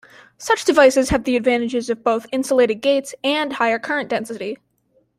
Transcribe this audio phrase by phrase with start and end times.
[0.39, 4.57] Such devices have the advantages of both insulated gates and higher current density.